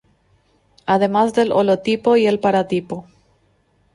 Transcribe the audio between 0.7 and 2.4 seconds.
Además del holotipo y el